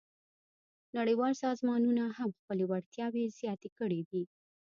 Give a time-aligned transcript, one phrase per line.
[0.97, 4.23] نړیوال سازمانونه هم خپلې وړتیاوې زیاتې کړې دي